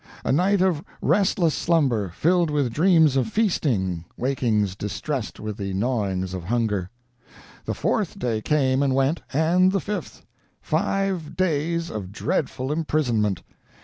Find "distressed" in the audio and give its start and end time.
4.75-5.39